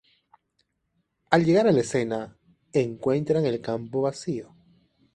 [1.29, 2.35] Al llegar a la escena,
[2.73, 4.55] encuentran el campo vacío.